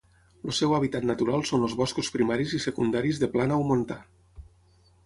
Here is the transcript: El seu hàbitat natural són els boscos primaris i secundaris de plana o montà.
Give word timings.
El 0.45 0.53
seu 0.59 0.71
hàbitat 0.77 1.05
natural 1.09 1.45
són 1.49 1.67
els 1.67 1.75
boscos 1.83 2.09
primaris 2.17 2.57
i 2.61 2.63
secundaris 2.67 3.21
de 3.27 3.31
plana 3.37 3.61
o 3.63 3.71
montà. 3.75 4.01